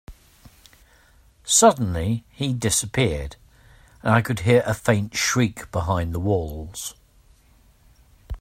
Suddenly, 1.45 2.23
he 2.31 2.53
disappeared, 2.53 3.35
and 4.01 4.11
I 4.15 4.23
could 4.23 4.39
hear 4.39 4.63
a 4.65 4.73
faint 4.73 5.15
shriek 5.15 5.71
behind 5.71 6.11
the 6.11 6.19
walls. 6.19 6.95